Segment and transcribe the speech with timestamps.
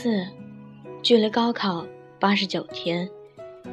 [0.00, 0.24] 四，
[1.02, 1.84] 距离高考
[2.20, 3.10] 八十九天，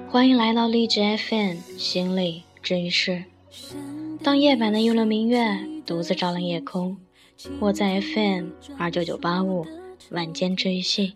[0.09, 3.25] 欢迎来到励志 FM 心理治愈室。
[4.23, 6.97] 当夜晚的幽灵明月独自照亮夜空，
[7.59, 9.67] 我在 FM 二九九八五
[10.09, 11.13] 晚间治愈系，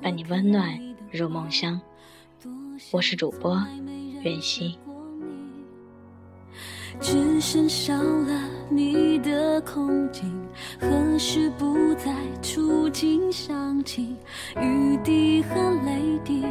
[0.00, 1.80] 伴你温暖入梦乡。
[2.92, 3.60] 我是主播
[4.22, 4.78] 袁熙。
[7.00, 10.08] 只剩少了你的空，
[10.80, 14.16] 何时不再触景伤情？
[14.60, 15.54] 雨滴和
[15.84, 16.42] 泪滴，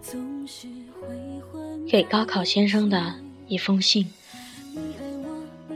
[0.00, 0.68] 总是
[1.00, 1.08] 会
[1.50, 1.86] 混。
[1.86, 3.14] 给高考先生的
[3.48, 4.06] 一封信。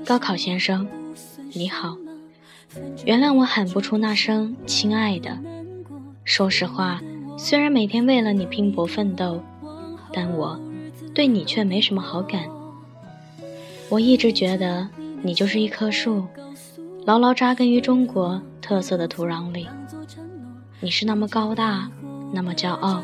[0.04, 0.86] 高考先生，
[1.52, 1.96] 你好，
[3.04, 5.36] 原谅我喊不出那声亲爱的。
[6.24, 7.00] 说实话，
[7.36, 9.42] 虽然每天为了你拼搏奋斗，
[10.12, 10.60] 但我
[11.12, 12.44] 对你却没什么好感。
[13.88, 14.88] 我一直觉得
[15.22, 16.24] 你就是一棵树，
[17.04, 19.66] 牢牢扎根于中国特色的土壤里。
[20.80, 21.90] 你是那么高大，
[22.32, 23.02] 那么骄傲，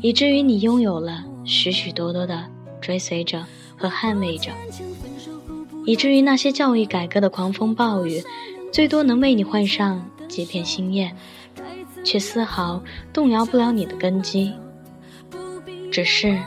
[0.00, 2.44] 以至于你拥有了许许多多的
[2.80, 3.44] 追随者
[3.76, 4.50] 和捍卫者，
[5.84, 8.22] 以至于那些教育改革的狂风暴雨，
[8.72, 11.10] 最多能为你换上几片新叶，
[12.04, 14.52] 却丝毫动摇不了你的根基。
[15.90, 16.38] 只是，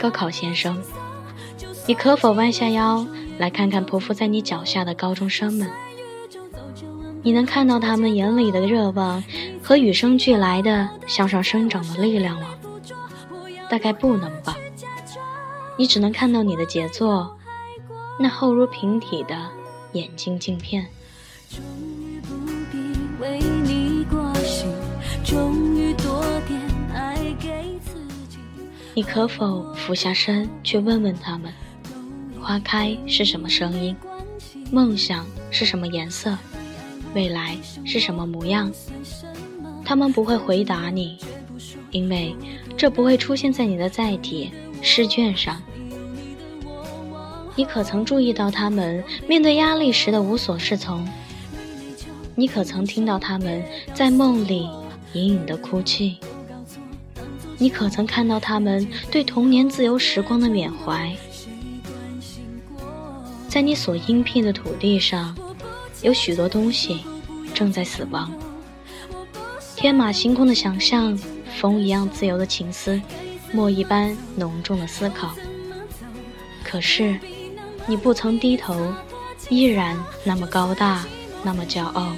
[0.00, 0.76] 高考先生。
[1.86, 3.06] 你可否弯下腰
[3.38, 5.68] 来看看匍匐在你脚下的高中生们？
[7.22, 9.22] 你能看到他们眼里的热望
[9.62, 12.48] 和与生俱来的向上生长的力量吗？
[13.68, 14.56] 大概不能吧。
[15.76, 17.36] 你只能看到你的杰作，
[18.20, 19.34] 那厚如平底的
[19.92, 20.86] 眼睛镜片。
[28.94, 31.52] 你可否俯下身去问问他们？
[32.44, 33.96] 花开是什么声音？
[34.70, 36.36] 梦想是什么颜色？
[37.14, 37.56] 未来
[37.86, 38.70] 是什么模样？
[39.82, 41.16] 他们不会回答你，
[41.90, 42.36] 因为
[42.76, 44.50] 这不会出现在你的载体
[44.82, 45.62] 试卷上。
[47.56, 51.08] 你可曾注意到他们面对压力时的无所适从？
[52.34, 54.68] 你可曾听到他们在梦里
[55.14, 56.18] 隐隐的哭泣？
[57.56, 61.10] 你可曾看到他们对童年自由时光的缅怀？
[63.54, 65.32] 在你所应聘的土地上，
[66.02, 67.04] 有许多东西
[67.54, 68.28] 正在死亡。
[69.76, 71.16] 天马行空的想象，
[71.60, 73.00] 风一样自由的情思，
[73.52, 75.36] 墨一般浓重的思考。
[76.64, 77.16] 可是，
[77.86, 78.92] 你不曾低头，
[79.48, 81.04] 依然那么高大，
[81.44, 82.08] 那么骄傲。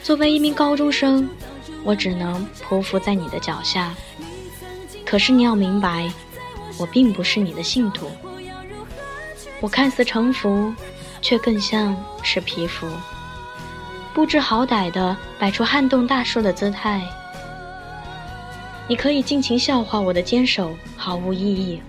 [0.00, 1.28] 作为一名高中生，
[1.82, 3.92] 我只能匍匐在你的脚下。
[5.04, 6.08] 可是你要明白，
[6.78, 8.06] 我并不是你的信徒。
[9.60, 10.72] 我看似城服，
[11.22, 12.86] 却更像是皮肤，
[14.12, 17.02] 不知好歹的摆出撼动大树的姿态。
[18.86, 21.80] 你可以尽情笑话我的坚守毫无意义，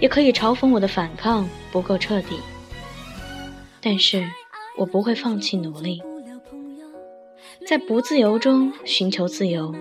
[0.00, 2.40] 也可以嘲讽我的反抗不够彻底。
[3.80, 4.28] 但是
[4.76, 6.02] 我不会放弃努力，
[7.68, 9.72] 在不自由中寻求自由，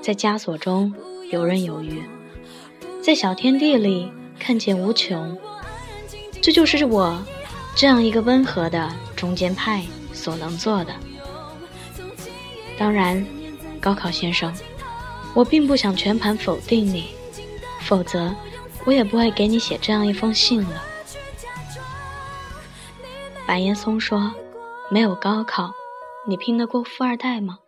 [0.00, 0.94] 在枷锁中
[1.32, 2.02] 游刃有余，
[3.02, 5.36] 在小天地里看见无穷。
[6.40, 7.22] 这就是我
[7.76, 10.94] 这样一个温和的中间派所能做的。
[12.78, 13.24] 当然，
[13.80, 14.54] 高考先生，
[15.34, 17.08] 我并不想全盘否定你，
[17.82, 18.34] 否则
[18.84, 20.82] 我也不会给你写这样一封信了。
[23.46, 24.32] 白岩松说
[24.90, 25.72] ：“没有高考，
[26.26, 27.58] 你拼得过富二代吗？”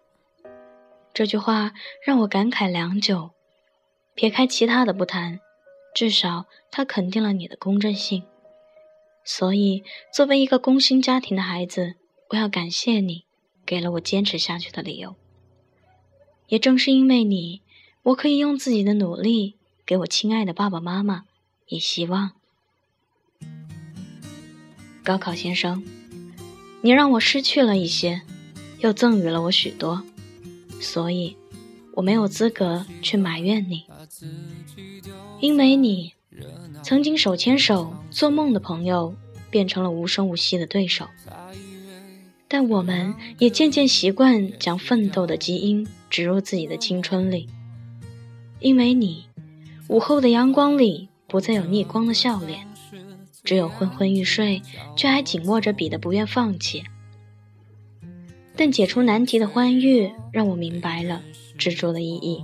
[1.12, 1.72] 这句话
[2.04, 3.30] 让我感慨良久。
[4.14, 5.40] 撇开其他的不谈，
[5.94, 8.22] 至少他肯定了你的公正性。
[9.24, 11.94] 所以，作为一个工薪家庭的孩子，
[12.30, 13.24] 我要感谢你，
[13.64, 15.14] 给了我坚持下去的理由。
[16.48, 17.62] 也正是因为你，
[18.02, 21.24] 我可以用自己的努力，给我亲爱的爸爸妈妈
[21.68, 22.32] 以希望。
[25.04, 25.84] 高考先生，
[26.82, 28.22] 你让我失去了一些，
[28.80, 30.02] 又赠予了我许多，
[30.80, 31.36] 所以
[31.94, 33.84] 我没有资格去埋怨你，
[35.40, 36.14] 因为你。
[36.82, 39.14] 曾经手牵手做梦的朋友，
[39.50, 41.06] 变成了无声无息的对手。
[42.48, 47.48] 但我们也渐渐习惯将奋斗的基因植入自己的青春里。
[48.58, 49.26] 因为你，
[49.88, 52.66] 午后的阳光里不再有逆光的笑脸，
[53.44, 54.60] 只有昏昏欲睡
[54.96, 56.82] 却还紧握着笔的不愿放弃。
[58.56, 61.22] 但解除难题的欢愉，让我明白了
[61.56, 62.42] 执着的意义。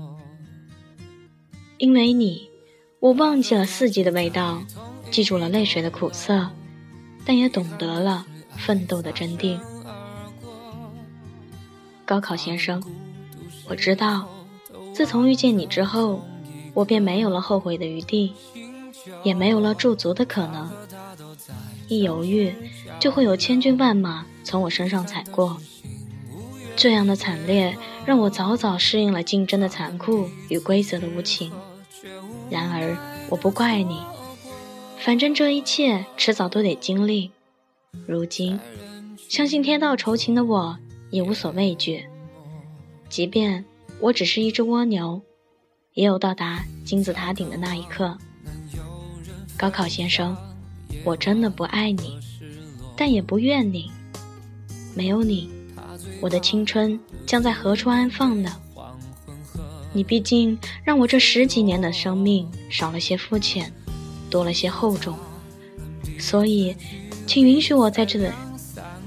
[1.78, 2.48] 因为你。
[2.98, 4.62] 我忘记了四季的味道，
[5.10, 6.50] 记住了泪水的苦涩，
[7.24, 8.26] 但也懂得了
[8.56, 9.58] 奋斗的真谛。
[12.04, 12.82] 高考先生，
[13.68, 14.28] 我知道，
[14.94, 16.22] 自从遇见你之后，
[16.72, 18.32] 我便没有了后悔的余地，
[19.22, 20.70] 也没有了驻足的可能。
[21.88, 22.52] 一犹豫，
[22.98, 25.58] 就会有千军万马从我身上踩过。
[26.74, 31.52] 这样的惨烈，让我早早适应了竞争的残酷与规则的无情。
[32.50, 32.96] 然而，
[33.30, 34.00] 我不怪你，
[34.98, 37.30] 反正这一切迟早都得经历。
[38.06, 38.58] 如今，
[39.28, 40.78] 相信天道酬勤的我。
[41.10, 42.04] 也无所畏惧，
[43.08, 43.64] 即便
[44.00, 45.22] 我只是一只蜗牛，
[45.94, 48.18] 也有到达金字塔顶的那一刻。
[49.56, 50.36] 高考先生，
[51.04, 52.18] 我真的不爱你，
[52.96, 53.88] 但也不怨你。
[54.96, 55.48] 没有你，
[56.20, 58.60] 我的青春将在何处安放呢？
[59.92, 63.72] 你毕竟让我这十几年的生命少了些肤浅，
[64.30, 65.18] 多了些厚重。
[66.16, 66.76] 所以，
[67.26, 68.30] 请允许我在这里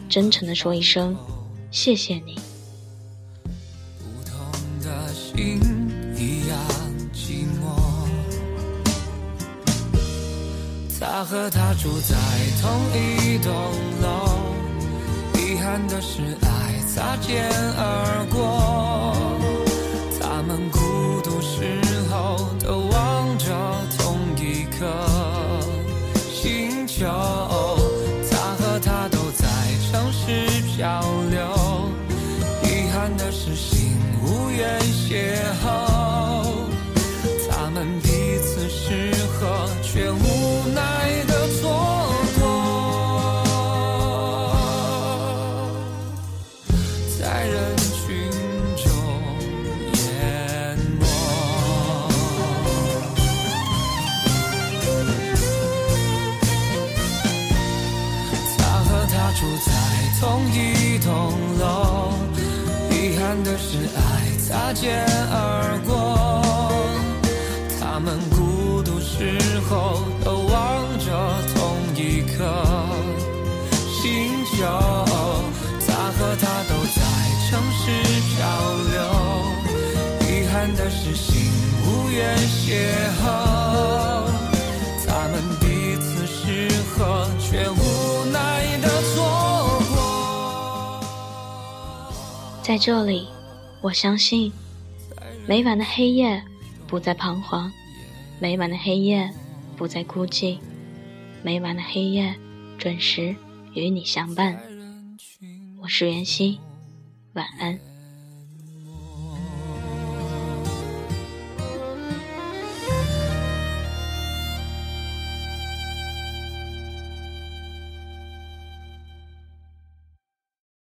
[0.10, 1.16] 真诚地说一声。
[1.72, 2.36] 谢谢你。
[3.98, 4.38] 不同
[4.84, 5.58] 的心
[6.18, 6.60] 一样
[7.14, 7.72] 寂寞。
[11.00, 12.18] 他和她住在
[12.62, 13.54] 同一栋
[14.02, 14.38] 楼，
[15.40, 18.79] 遗憾的是爱擦肩而过。
[35.10, 35.16] 邂
[35.66, 35.66] 逅，
[37.50, 38.08] 他们彼
[38.44, 40.78] 此适合，却无奈
[41.26, 41.62] 的错
[42.40, 42.42] 过，
[47.20, 48.06] 在人群
[48.78, 48.86] 中
[49.96, 51.02] 淹没。
[58.60, 59.68] 他和她住在
[60.22, 60.22] 同
[60.54, 60.56] 一
[61.00, 61.10] 栋
[61.58, 61.89] 楼。
[63.30, 64.02] 遗憾的是爱
[64.40, 65.94] 擦肩而过，
[67.80, 69.38] 他们孤独时
[69.70, 71.06] 候都望着
[71.54, 72.42] 同一颗。
[74.02, 74.66] 星球，
[75.86, 77.00] 他和她都在
[77.46, 77.94] 城市
[78.34, 78.42] 漂
[78.90, 78.98] 流，
[80.28, 81.54] 遗憾的是心
[81.86, 82.36] 无缘
[82.66, 82.68] 邂
[83.22, 84.29] 逅，
[92.70, 93.28] 在这里，
[93.82, 94.54] 我相信，
[95.48, 96.40] 每晚的黑夜
[96.86, 97.74] 不再彷徨，
[98.40, 99.28] 每晚的黑夜
[99.76, 100.60] 不再孤寂，
[101.42, 102.36] 每晚的黑夜
[102.78, 103.36] 准时
[103.74, 104.62] 与你相伴。
[105.82, 106.60] 我是袁熙，
[107.34, 107.89] 晚安。